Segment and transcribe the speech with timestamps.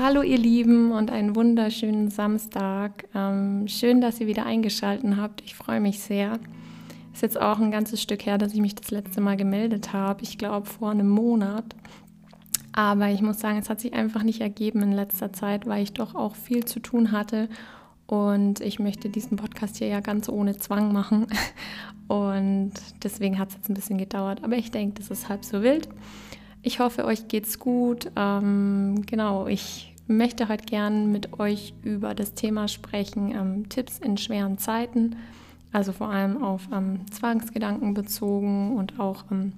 [0.00, 3.08] Hallo ihr Lieben und einen wunderschönen Samstag.
[3.16, 5.40] Ähm, schön, dass ihr wieder eingeschaltet habt.
[5.40, 6.38] Ich freue mich sehr.
[7.12, 10.22] Ist jetzt auch ein ganzes Stück her, dass ich mich das letzte Mal gemeldet habe.
[10.22, 11.64] Ich glaube vor einem Monat.
[12.72, 15.94] Aber ich muss sagen, es hat sich einfach nicht ergeben in letzter Zeit, weil ich
[15.94, 17.48] doch auch viel zu tun hatte.
[18.06, 21.26] Und ich möchte diesen Podcast hier ja ganz ohne Zwang machen.
[22.06, 22.72] Und
[23.02, 24.44] deswegen hat es jetzt ein bisschen gedauert.
[24.44, 25.88] Aber ich denke, das ist halb so wild.
[26.62, 28.10] Ich hoffe, euch geht's gut.
[28.16, 34.16] Ähm, genau, ich möchte heute gern mit euch über das Thema sprechen, ähm, Tipps in
[34.16, 35.16] schweren Zeiten,
[35.72, 39.52] also vor allem auf ähm, Zwangsgedanken bezogen und auch, ähm,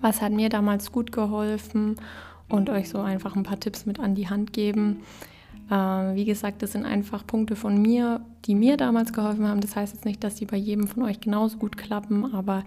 [0.00, 1.96] was hat mir damals gut geholfen
[2.48, 5.02] und euch so einfach ein paar Tipps mit an die Hand geben.
[5.70, 9.60] Äh, wie gesagt, das sind einfach Punkte von mir, die mir damals geholfen haben.
[9.60, 12.64] Das heißt jetzt nicht, dass die bei jedem von euch genauso gut klappen, aber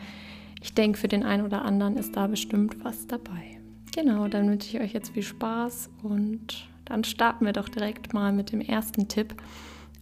[0.64, 3.60] ich denke, für den einen oder anderen ist da bestimmt was dabei.
[3.94, 8.32] Genau, dann wünsche ich euch jetzt viel Spaß und dann starten wir doch direkt mal
[8.32, 9.36] mit dem ersten Tipp,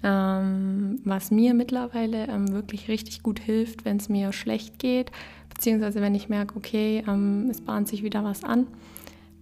[0.03, 5.11] ähm, was mir mittlerweile ähm, wirklich richtig gut hilft, wenn es mir schlecht geht,
[5.50, 8.67] beziehungsweise wenn ich merke, okay, ähm, es bahnt sich wieder was an,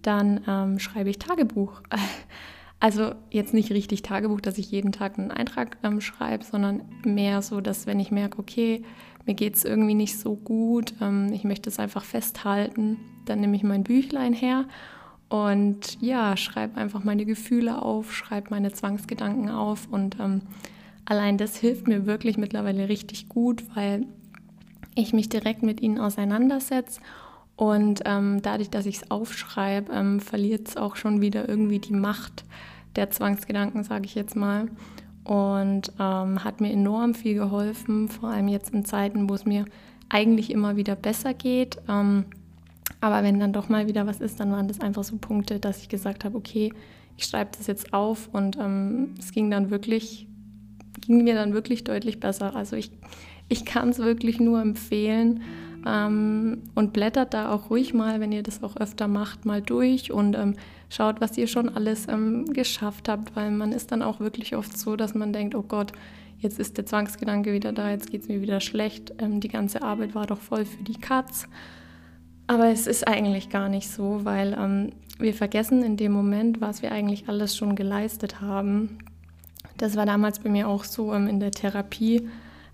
[0.00, 1.82] dann ähm, schreibe ich Tagebuch.
[2.82, 7.42] Also jetzt nicht richtig Tagebuch, dass ich jeden Tag einen Eintrag ähm, schreibe, sondern mehr
[7.42, 8.82] so, dass wenn ich merke, okay,
[9.30, 13.54] mir geht es irgendwie nicht so gut, ähm, ich möchte es einfach festhalten, dann nehme
[13.54, 14.64] ich mein Büchlein her
[15.28, 20.40] und ja, schreibe einfach meine Gefühle auf, schreibe meine Zwangsgedanken auf und ähm,
[21.04, 24.04] allein das hilft mir wirklich mittlerweile richtig gut, weil
[24.96, 27.00] ich mich direkt mit ihnen auseinandersetze
[27.54, 31.94] und ähm, dadurch, dass ich es aufschreibe, ähm, verliert es auch schon wieder irgendwie die
[31.94, 32.44] Macht
[32.96, 34.66] der Zwangsgedanken, sage ich jetzt mal
[35.30, 39.64] und ähm, hat mir enorm viel geholfen, vor allem jetzt in Zeiten, wo es mir
[40.08, 41.78] eigentlich immer wieder besser geht.
[41.88, 42.24] Ähm,
[43.00, 45.82] aber wenn dann doch mal wieder was ist, dann waren das einfach so Punkte, dass
[45.82, 46.72] ich gesagt habe, okay,
[47.16, 50.26] ich schreibe das jetzt auf und ähm, es ging dann wirklich,
[51.00, 52.56] ging mir dann wirklich deutlich besser.
[52.56, 52.90] Also ich,
[53.48, 55.42] ich kann es wirklich nur empfehlen.
[55.86, 60.12] Ähm, und blättert da auch ruhig mal, wenn ihr das auch öfter macht, mal durch
[60.12, 60.56] und ähm,
[60.88, 64.76] schaut, was ihr schon alles ähm, geschafft habt, weil man ist dann auch wirklich oft
[64.76, 65.92] so, dass man denkt, oh Gott,
[66.38, 69.82] jetzt ist der Zwangsgedanke wieder da, jetzt geht es mir wieder schlecht, ähm, die ganze
[69.82, 71.46] Arbeit war doch voll für die Katz.
[72.46, 76.82] Aber es ist eigentlich gar nicht so, weil ähm, wir vergessen in dem Moment, was
[76.82, 78.98] wir eigentlich alles schon geleistet haben.
[79.76, 82.28] Das war damals bei mir auch so ähm, in der Therapie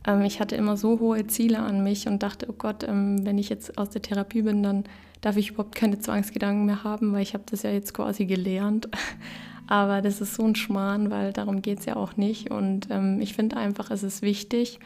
[0.07, 3.39] ähm, ich hatte immer so hohe Ziele an mich und dachte, oh Gott, ähm, wenn
[3.39, 4.85] ich jetzt aus der Therapie bin, dann
[5.21, 8.89] darf ich überhaupt keine Zwangsgedanken mehr haben, weil ich habe das ja jetzt quasi gelernt.
[9.69, 12.53] Aber das ist so ein Schmarrn, weil darum geht es ja auch nicht.
[12.53, 14.79] Und ähm, ich finde einfach, es ist wichtig,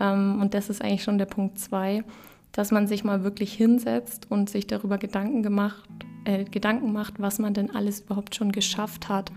[0.00, 2.04] ähm, und das ist eigentlich schon der Punkt zwei,
[2.52, 5.88] dass man sich mal wirklich hinsetzt und sich darüber Gedanken gemacht,
[6.24, 9.30] äh, Gedanken macht, was man denn alles überhaupt schon geschafft hat.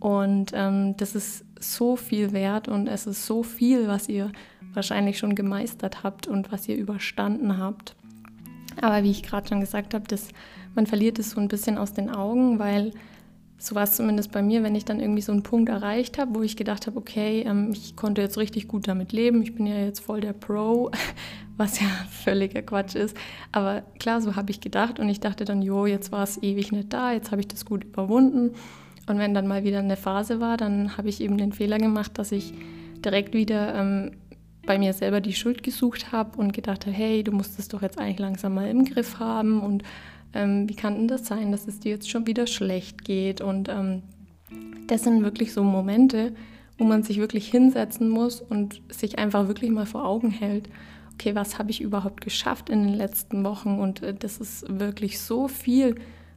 [0.00, 4.30] Und ähm, das ist so viel wert und es ist so viel, was ihr
[4.74, 7.96] wahrscheinlich schon gemeistert habt und was ihr überstanden habt.
[8.80, 10.04] Aber wie ich gerade schon gesagt habe,
[10.74, 12.92] man verliert es so ein bisschen aus den Augen, weil
[13.56, 16.34] so war es zumindest bei mir, wenn ich dann irgendwie so einen Punkt erreicht habe,
[16.34, 19.66] wo ich gedacht habe, okay, ähm, ich konnte jetzt richtig gut damit leben, ich bin
[19.66, 20.90] ja jetzt voll der Pro,
[21.56, 23.16] was ja völliger Quatsch ist.
[23.52, 26.72] Aber klar, so habe ich gedacht und ich dachte dann, jo, jetzt war es ewig
[26.72, 28.54] nicht da, jetzt habe ich das gut überwunden.
[29.06, 32.18] Und wenn dann mal wieder eine Phase war, dann habe ich eben den Fehler gemacht,
[32.18, 32.54] dass ich
[33.04, 34.12] direkt wieder ähm,
[34.66, 37.82] bei mir selber die Schuld gesucht habe und gedacht habe, hey, du musst es doch
[37.82, 39.82] jetzt eigentlich langsam mal im Griff haben und
[40.34, 43.40] ähm, wie kann denn das sein, dass es dir jetzt schon wieder schlecht geht?
[43.40, 44.02] Und ähm,
[44.86, 46.34] das sind wirklich so Momente,
[46.76, 50.68] wo man sich wirklich hinsetzen muss und sich einfach wirklich mal vor Augen hält,
[51.14, 53.78] okay, was habe ich überhaupt geschafft in den letzten Wochen?
[53.78, 55.94] Und äh, das ist wirklich so viel,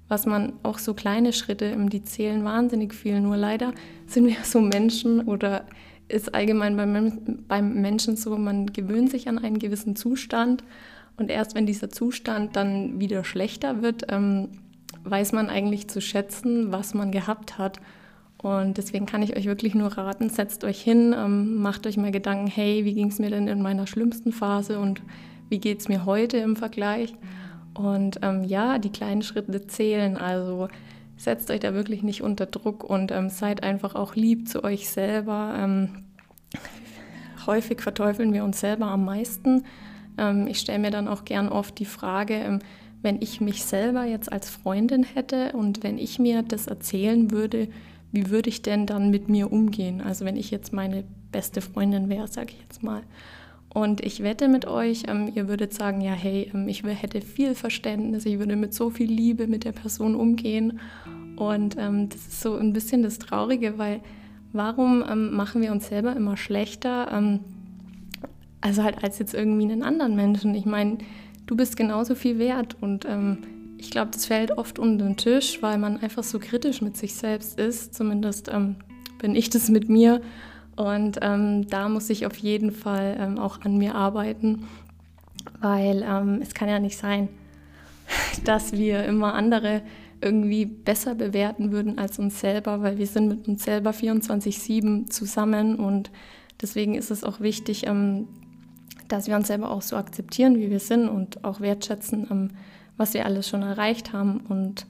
[0.08, 3.20] was man auch so kleine Schritte, die zählen wahnsinnig viel.
[3.20, 3.74] Nur leider
[4.06, 5.66] sind wir so Menschen oder
[6.10, 10.64] ist allgemein beim, beim Menschen so, man gewöhnt sich an einen gewissen Zustand
[11.18, 14.50] und erst wenn dieser Zustand dann wieder schlechter wird, ähm,
[15.04, 17.80] weiß man eigentlich zu schätzen, was man gehabt hat.
[18.38, 22.12] Und deswegen kann ich euch wirklich nur raten, setzt euch hin, ähm, macht euch mal
[22.12, 25.02] Gedanken, hey, wie ging es mir denn in meiner schlimmsten Phase und
[25.50, 27.16] wie geht es mir heute im Vergleich?
[27.74, 30.18] Und ähm, ja, die kleinen Schritte zählen.
[30.18, 30.68] Also
[31.18, 34.90] setzt euch da wirklich nicht unter Druck und ähm, seid einfach auch lieb zu euch
[34.90, 35.56] selber.
[35.58, 36.06] Ähm,
[37.46, 39.66] häufig verteufeln wir uns selber am meisten.
[40.18, 42.60] Ähm, ich stelle mir dann auch gern oft die Frage, ähm,
[43.02, 47.68] wenn ich mich selber jetzt als Freundin hätte und wenn ich mir das erzählen würde,
[48.12, 50.02] wie würde ich denn dann mit mir umgehen?
[50.02, 53.04] Also wenn ich jetzt meine beste Freundin wäre, sage ich jetzt mal.
[53.74, 57.54] Und ich wette mit euch, ähm, ihr würdet sagen, ja, hey, ähm, ich hätte viel
[57.54, 60.80] Verständnis, ich würde mit so viel Liebe mit der Person umgehen.
[61.36, 64.00] Und ähm, das ist so ein bisschen das Traurige, weil
[64.54, 67.12] warum ähm, machen wir uns selber immer schlechter?
[67.12, 67.42] Ähm,
[68.62, 70.56] also halt als jetzt irgendwie einen anderen Menschen.
[70.56, 70.98] Ich meine,
[71.46, 73.38] du bist genauso viel wert und ähm,
[73.78, 77.14] ich glaube, das fällt oft unter den Tisch, weil man einfach so kritisch mit sich
[77.14, 77.94] selbst ist.
[77.94, 78.50] Zumindest
[79.20, 80.20] bin ich das mit mir.
[80.78, 84.68] Und ähm, da muss ich auf jeden Fall ähm, auch an mir arbeiten,
[85.60, 87.30] weil ähm, es kann ja nicht sein,
[88.46, 89.82] dass wir immer andere
[90.22, 95.76] irgendwie besser bewerten würden als uns selber, weil wir sind mit uns selber 24/7 zusammen
[95.76, 96.12] und
[96.62, 98.28] deswegen ist es auch wichtig, ähm,
[99.08, 102.50] dass wir uns selber auch so akzeptieren, wie wir sind und auch wertschätzen, ähm,
[102.98, 104.42] was wir alles schon erreicht haben.
[104.48, 104.86] Und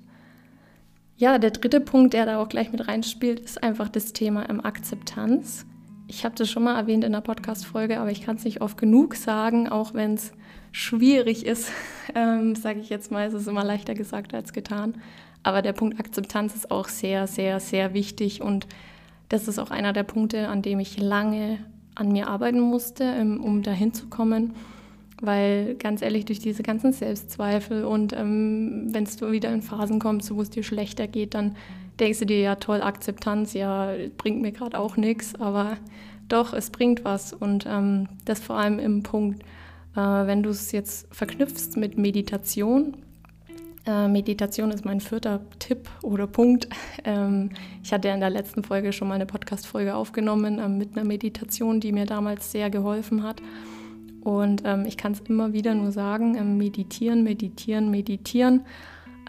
[1.17, 4.63] ja, der dritte Punkt, der da auch gleich mit reinspielt, ist einfach das Thema ähm,
[4.63, 5.65] Akzeptanz.
[6.09, 8.77] Ich habe das schon mal erwähnt in der Podcast-Folge, aber ich kann es nicht oft
[8.77, 10.31] genug sagen, auch wenn es
[10.71, 11.71] schwierig ist,
[12.15, 14.95] ähm, sage ich jetzt mal, es ist immer leichter gesagt als getan.
[15.43, 18.67] Aber der Punkt Akzeptanz ist auch sehr, sehr, sehr wichtig und
[19.29, 21.59] das ist auch einer der Punkte, an dem ich lange
[21.95, 24.53] an mir arbeiten musste, ähm, um dahin zu kommen.
[25.21, 30.33] Weil ganz ehrlich, durch diese ganzen Selbstzweifel und ähm, wenn du wieder in Phasen kommst,
[30.33, 31.55] wo es dir schlechter geht, dann
[31.99, 35.77] denkst du dir, ja toll, Akzeptanz, ja, bringt mir gerade auch nichts, aber
[36.27, 37.33] doch, es bringt was.
[37.33, 39.41] Und ähm, das vor allem im Punkt,
[39.95, 42.97] äh, wenn du es jetzt verknüpfst mit Meditation,
[43.87, 46.67] äh, Meditation ist mein vierter Tipp oder Punkt.
[47.03, 47.51] Ähm,
[47.83, 51.05] ich hatte ja in der letzten Folge schon mal eine Podcast-Folge aufgenommen ähm, mit einer
[51.05, 53.41] Meditation, die mir damals sehr geholfen hat.
[54.27, 58.65] Und ähm, ich kann es immer wieder nur sagen, ähm, meditieren, meditieren, meditieren.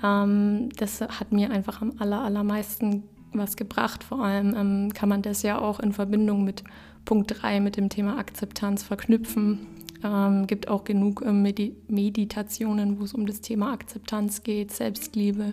[0.03, 4.03] Ähm, das hat mir einfach am aller, allermeisten was gebracht.
[4.03, 6.65] Vor allem ähm, kann man das ja auch in Verbindung mit
[7.05, 9.69] Punkt 3, mit dem Thema Akzeptanz verknüpfen.
[10.03, 15.53] Ähm, gibt auch genug äh, Medi Meditationen, wo es um das Thema Akzeptanz geht, Selbstliebe.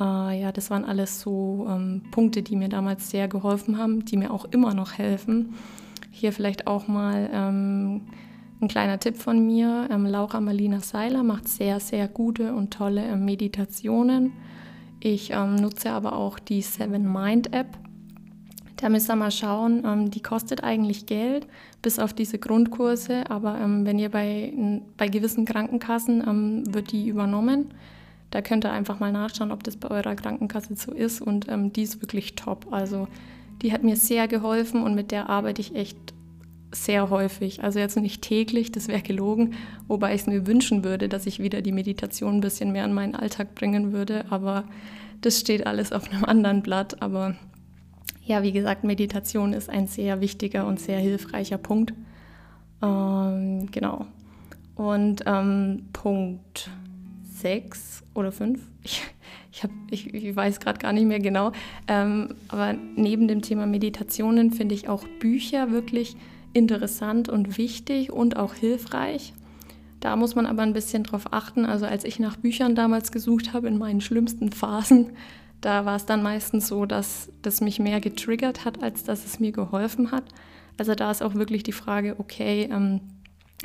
[0.00, 4.16] Äh, ja, das waren alles so ähm, Punkte, die mir damals sehr geholfen haben, die
[4.16, 5.54] mir auch immer noch helfen.
[6.10, 8.00] Hier vielleicht auch mal ähm,
[8.60, 9.88] ein kleiner Tipp von mir.
[9.90, 14.32] Ähm, Laura Marlina Seiler macht sehr, sehr gute und tolle ähm, Meditationen.
[15.00, 17.78] Ich ähm, nutze aber auch die Seven Mind App.
[18.76, 21.46] Da müsst ihr mal schauen, ähm, die kostet eigentlich Geld,
[21.82, 24.52] bis auf diese Grundkurse, aber ähm, wenn ihr bei,
[24.96, 27.74] bei gewissen Krankenkassen wird die übernommen.
[28.30, 31.72] Da könnt ihr einfach mal nachschauen, ob das bei eurer Krankenkasse so ist und ähm,
[31.72, 32.66] die ist wirklich top.
[32.70, 33.08] Also
[33.62, 35.96] die hat mir sehr geholfen und mit der arbeite ich echt
[36.72, 37.62] sehr häufig.
[37.62, 39.54] Also jetzt nicht täglich, das wäre gelogen,
[39.86, 42.92] wobei ich es mir wünschen würde, dass ich wieder die Meditation ein bisschen mehr in
[42.92, 44.24] meinen Alltag bringen würde.
[44.30, 44.64] Aber
[45.20, 47.00] das steht alles auf einem anderen Blatt.
[47.02, 47.36] Aber
[48.24, 51.94] ja, wie gesagt, Meditation ist ein sehr wichtiger und sehr hilfreicher Punkt.
[52.82, 54.06] Ähm, genau.
[54.74, 56.70] Und ähm, Punkt
[57.38, 59.02] 6 oder 5, ich,
[59.52, 61.52] ich, hab, ich, ich weiß gerade gar nicht mehr genau,
[61.88, 66.16] ähm, aber neben dem Thema Meditationen finde ich auch Bücher wirklich
[66.58, 69.32] interessant und wichtig und auch hilfreich.
[70.00, 71.64] Da muss man aber ein bisschen drauf achten.
[71.64, 75.10] Also als ich nach Büchern damals gesucht habe in meinen schlimmsten Phasen,
[75.60, 79.40] da war es dann meistens so, dass das mich mehr getriggert hat, als dass es
[79.40, 80.24] mir geholfen hat.
[80.76, 83.00] Also da ist auch wirklich die Frage, okay, ähm,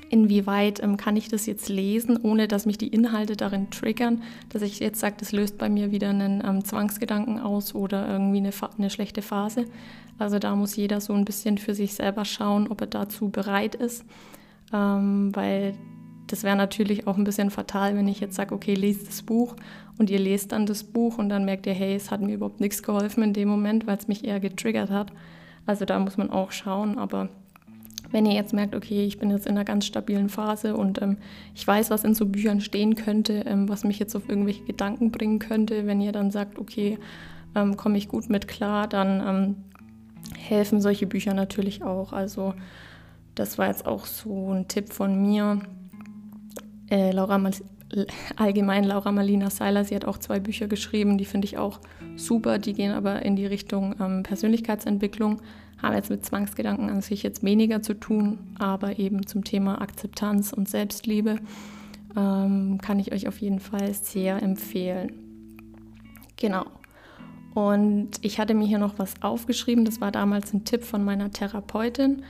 [0.10, 4.62] inwieweit ähm, kann ich das jetzt lesen, ohne dass mich die Inhalte darin triggern, dass
[4.62, 8.52] ich jetzt sage, das löst bei mir wieder einen ähm, Zwangsgedanken aus oder irgendwie eine,
[8.78, 9.66] eine schlechte Phase.
[10.18, 13.76] Also da muss jeder so ein bisschen für sich selber schauen, ob er dazu bereit
[13.76, 14.06] ist,
[14.74, 15.76] ähm, weil
[16.28, 19.56] das wäre natürlich auch ein bisschen fatal, wenn ich jetzt sage, okay, lest das Buch
[20.00, 22.62] und ihr lest dann das Buch und dann merkt ihr, hey, es hat mir überhaupt
[22.62, 25.12] nichts geholfen in dem Moment, weil es mich eher getriggert hat.
[25.66, 27.30] Also da muss man auch schauen, aber
[28.14, 31.18] wenn ihr jetzt merkt, okay, ich bin jetzt in einer ganz stabilen Phase und ähm,
[31.54, 35.12] ich weiß, was in so Büchern stehen könnte, ähm, was mich jetzt auf irgendwelche Gedanken
[35.12, 37.00] bringen könnte, wenn ihr dann sagt, okay,
[37.56, 39.56] ähm, komme ich gut mit klar, dann ähm,
[40.38, 42.14] helfen solche Bücher natürlich auch.
[42.14, 42.54] Also
[43.36, 45.60] das war jetzt auch so ein Tipp von mir
[46.90, 47.40] äh, Laura
[48.36, 51.80] allgemein Laura Marlina Seiler, sie hat auch zwei Bücher geschrieben, die finde ich auch
[52.16, 55.42] super, die gehen aber in die Richtung ähm, Persönlichkeitsentwicklung,
[55.82, 60.54] haben jetzt mit Zwangsgedanken an sich jetzt weniger zu tun, aber eben zum Thema Akzeptanz
[60.54, 61.38] und Selbstliebe
[62.16, 65.12] ähm, kann ich euch auf jeden Fall sehr empfehlen.
[66.38, 66.66] Genau.
[67.54, 71.32] Und ich hatte mir hier noch was aufgeschrieben, das war damals ein Tipp von meiner
[71.32, 72.24] Therapeutin.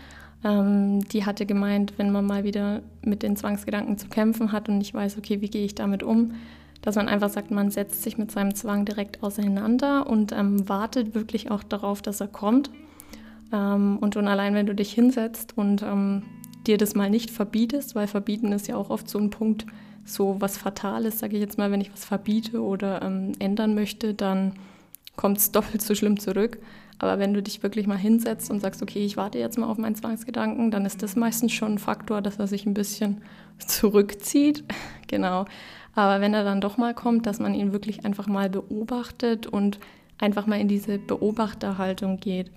[0.43, 4.77] Ähm, die hatte gemeint, wenn man mal wieder mit den Zwangsgedanken zu kämpfen hat und
[4.77, 6.33] nicht weiß, okay, wie gehe ich damit um,
[6.81, 11.15] dass man einfach sagt, man setzt sich mit seinem Zwang direkt auseinander und ähm, wartet
[11.15, 12.69] wirklich auch darauf, dass er kommt.
[13.53, 16.23] Ähm, und schon allein, wenn du dich hinsetzt und ähm,
[16.67, 19.65] dir das mal nicht verbietest, weil verbieten ist ja auch oft so ein Punkt,
[20.05, 24.13] so was Fatales, sage ich jetzt mal, wenn ich was verbiete oder ähm, ändern möchte,
[24.13, 24.53] dann
[25.15, 26.57] kommt es doppelt so schlimm zurück.
[26.99, 29.77] Aber wenn du dich wirklich mal hinsetzt und sagst, okay, ich warte jetzt mal auf
[29.77, 33.21] meinen Zwangsgedanken, dann ist das meistens schon ein Faktor, dass er sich ein bisschen
[33.57, 34.63] zurückzieht.
[35.07, 35.45] genau.
[35.95, 39.79] Aber wenn er dann doch mal kommt, dass man ihn wirklich einfach mal beobachtet und
[40.17, 42.51] einfach mal in diese Beobachterhaltung geht.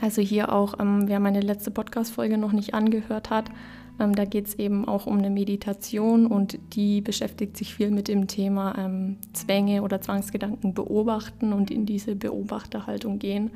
[0.00, 3.50] Also hier auch, ähm, wer meine letzte Podcast-Folge noch nicht angehört hat,
[4.00, 8.08] ähm, da geht es eben auch um eine Meditation und die beschäftigt sich viel mit
[8.08, 13.52] dem Thema ähm, Zwänge oder Zwangsgedanken beobachten und in diese Beobachterhaltung gehen.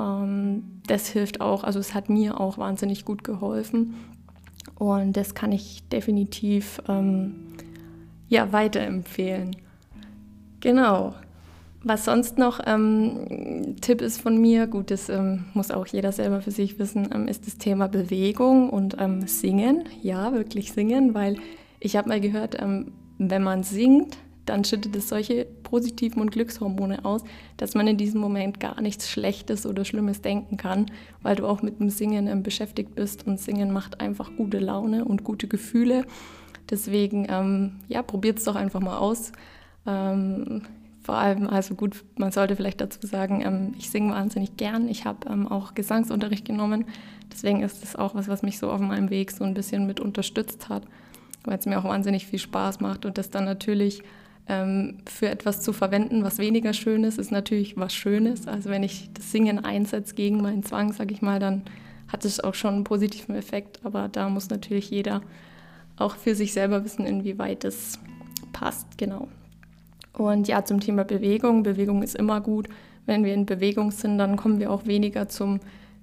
[0.00, 3.94] Ähm, das hilft auch, also es hat mir auch wahnsinnig gut geholfen
[4.76, 7.34] und das kann ich definitiv ähm,
[8.28, 9.56] ja, weiterempfehlen.
[10.60, 11.14] Genau.
[11.88, 16.42] Was sonst noch ähm, Tipp ist von mir, gut, das ähm, muss auch jeder selber
[16.42, 19.84] für sich wissen, ähm, ist das Thema Bewegung und ähm, Singen.
[20.02, 21.36] Ja, wirklich singen, weil
[21.80, 27.06] ich habe mal gehört, ähm, wenn man singt, dann schüttet es solche positiven und Glückshormone
[27.06, 27.24] aus,
[27.56, 30.90] dass man in diesem Moment gar nichts Schlechtes oder Schlimmes denken kann,
[31.22, 35.06] weil du auch mit dem Singen ähm, beschäftigt bist und Singen macht einfach gute Laune
[35.06, 36.04] und gute Gefühle.
[36.68, 39.32] Deswegen, ja, probiert es doch einfach mal aus.
[39.86, 40.64] Ähm,
[41.08, 44.88] vor allem, also gut, man sollte vielleicht dazu sagen, ähm, ich singe wahnsinnig gern.
[44.88, 46.84] Ich habe ähm, auch Gesangsunterricht genommen.
[47.32, 50.00] Deswegen ist das auch was, was mich so auf meinem Weg so ein bisschen mit
[50.00, 50.82] unterstützt hat,
[51.44, 54.02] weil es mir auch wahnsinnig viel Spaß macht und das dann natürlich
[54.48, 58.46] ähm, für etwas zu verwenden, was weniger schön ist, ist natürlich was Schönes.
[58.46, 61.62] Also wenn ich das Singen einsetze gegen meinen Zwang, sage ich mal, dann
[62.08, 63.80] hat es auch schon einen positiven Effekt.
[63.82, 65.22] Aber da muss natürlich jeder
[65.96, 67.98] auch für sich selber wissen, inwieweit es
[68.52, 68.98] passt.
[68.98, 69.28] Genau.
[70.18, 71.62] Und ja, zum Thema Bewegung.
[71.62, 72.68] Bewegung ist immer gut.
[73.06, 75.60] Wenn wir in Bewegung sind, dann kommen wir auch weniger zum,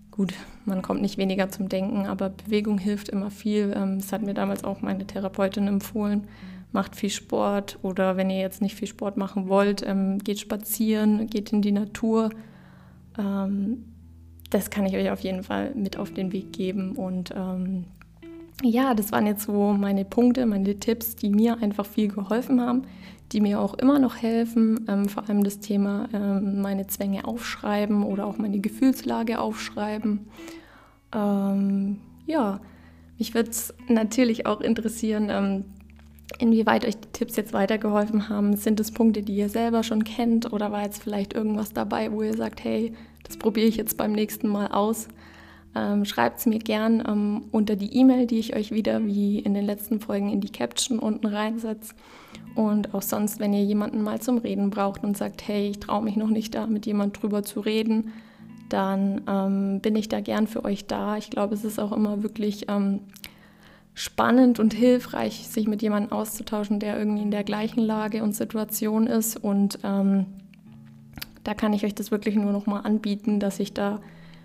[0.09, 3.73] gut, man kommt nicht weniger zum Denken, aber Bewegung hilft immer viel.
[3.75, 6.27] Ähm, das hat mir damals auch meine Therapeutin empfohlen.
[6.71, 11.27] Macht viel Sport oder wenn ihr jetzt nicht viel Sport machen wollt, ähm, geht spazieren,
[11.27, 12.29] geht in die Natur.
[13.19, 13.83] Ähm,
[14.49, 16.93] das kann ich euch auf jeden Fall mit auf den Weg geben.
[16.93, 17.33] Und
[18.63, 22.83] ja, das waren jetzt so meine Punkte, meine Tipps, die mir einfach viel geholfen haben
[23.31, 24.85] die mir auch immer noch helfen.
[24.87, 30.27] Ähm, vor allem das Thema ähm, meine Zwänge aufschreiben oder auch meine Gefühlslage aufschreiben.
[31.13, 32.59] Ähm, ja,
[33.17, 35.65] mich würde es natürlich auch interessieren, ähm,
[36.39, 38.55] inwieweit euch die Tipps jetzt weitergeholfen haben.
[38.57, 42.21] Sind es Punkte, die ihr selber schon kennt oder war jetzt vielleicht irgendwas dabei, wo
[42.21, 45.07] ihr sagt, hey, das probiere ich jetzt beim nächsten Mal aus?
[45.75, 49.53] Ähm, Schreibt es mir gern ähm, unter die E-Mail, die ich euch wieder wie in
[49.53, 51.93] den letzten Folgen in die Caption unten reinsetze.
[52.55, 56.03] Und auch sonst, wenn ihr jemanden mal zum Reden braucht und sagt, hey, ich traue
[56.03, 58.13] mich noch nicht da mit jemand drüber zu reden,
[58.69, 61.17] dann ähm, bin ich da gern für euch da.
[61.17, 63.01] Ich glaube, es ist auch immer wirklich ähm,
[63.93, 69.07] spannend und hilfreich, sich mit jemandem auszutauschen, der irgendwie in der gleichen Lage und Situation
[69.07, 69.37] ist.
[69.37, 70.25] Und ähm,
[71.43, 74.01] da kann ich euch das wirklich nur noch mal anbieten, dass ich da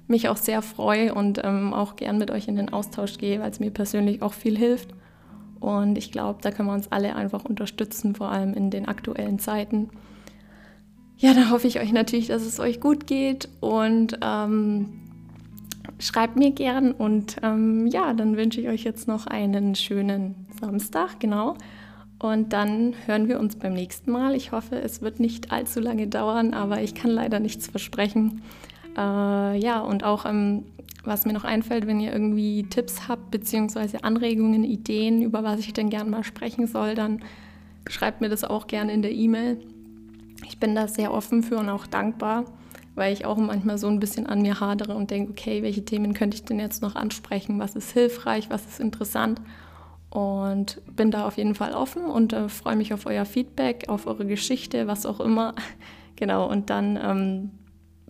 [0.07, 3.51] mich auch sehr freue und ähm, auch gern mit euch in den Austausch gehe, weil
[3.51, 4.91] es mir persönlich auch viel hilft.
[5.61, 9.39] Und ich glaube, da können wir uns alle einfach unterstützen, vor allem in den aktuellen
[9.39, 9.91] Zeiten.
[11.19, 15.01] Ja, da hoffe ich euch natürlich, dass es euch gut geht und ähm,
[15.99, 16.93] schreibt mir gern.
[16.93, 21.57] Und ähm, ja, dann wünsche ich euch jetzt noch einen schönen Samstag, genau.
[22.19, 24.35] Und dann hören wir uns beim nächsten Mal.
[24.35, 28.43] Ich hoffe, es wird nicht allzu lange dauern, aber ich kann leider nichts versprechen.
[28.97, 30.65] Äh, ja, und auch ähm,
[31.05, 35.73] was mir noch einfällt, wenn ihr irgendwie Tipps habt, beziehungsweise Anregungen, Ideen, über was ich
[35.73, 37.23] denn gerne mal sprechen soll, dann
[37.89, 39.59] schreibt mir das auch gerne in der E-Mail.
[40.47, 42.45] Ich bin da sehr offen für und auch dankbar,
[42.95, 46.15] weil ich auch manchmal so ein bisschen an mir hadere und denke, okay, welche Themen
[46.15, 47.59] könnte ich denn jetzt noch ansprechen?
[47.59, 48.51] Was ist hilfreich?
[48.51, 49.41] Was ist interessant?
[50.11, 54.07] Und bin da auf jeden Fall offen und äh, freue mich auf euer Feedback, auf
[54.07, 55.55] eure Geschichte, was auch immer.
[56.17, 57.51] genau, und dann ähm,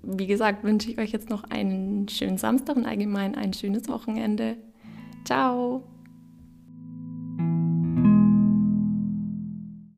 [0.02, 4.56] wie gesagt, wünsche ich euch jetzt noch einen schönen Samstag und allgemein ein schönes Wochenende.
[5.24, 5.82] Ciao!